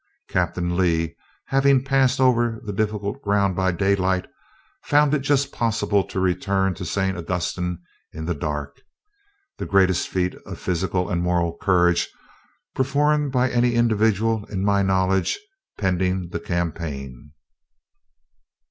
[0.27, 1.15] Captain Lee,
[1.45, 4.25] having passed over the difficult ground by daylight,
[4.81, 7.77] found it just possible to return to San Augustin
[8.11, 8.81] in the dark,
[9.59, 12.09] the greatest feat of physical and moral courage
[12.73, 15.37] performed by any individual, in my knowledge,
[15.77, 17.33] pending the campaign."